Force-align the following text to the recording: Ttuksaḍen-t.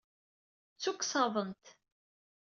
Ttuksaḍen-t. 0.75 1.65